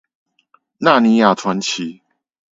[0.79, 2.01] 納尼亞傳奇